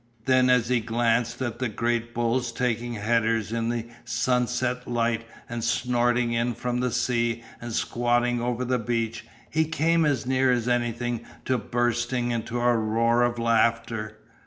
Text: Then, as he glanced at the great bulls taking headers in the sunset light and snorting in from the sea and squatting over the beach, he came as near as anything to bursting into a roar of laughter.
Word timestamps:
Then, 0.25 0.49
as 0.49 0.69
he 0.69 0.79
glanced 0.79 1.43
at 1.43 1.59
the 1.59 1.69
great 1.69 2.11
bulls 2.11 2.51
taking 2.51 2.95
headers 2.95 3.51
in 3.51 3.69
the 3.69 3.85
sunset 4.03 4.87
light 4.87 5.27
and 5.47 5.63
snorting 5.63 6.31
in 6.33 6.55
from 6.55 6.79
the 6.79 6.89
sea 6.91 7.43
and 7.61 7.71
squatting 7.71 8.41
over 8.41 8.65
the 8.65 8.79
beach, 8.79 9.27
he 9.51 9.63
came 9.65 10.03
as 10.03 10.25
near 10.25 10.51
as 10.51 10.67
anything 10.67 11.23
to 11.45 11.59
bursting 11.59 12.31
into 12.31 12.59
a 12.59 12.75
roar 12.75 13.21
of 13.21 13.37
laughter. 13.37 14.17